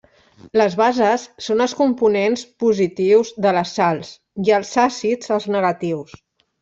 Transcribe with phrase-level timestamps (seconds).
[0.59, 4.13] Les bases són els components positius de les sals,
[4.49, 6.17] i els àcids, els negatius.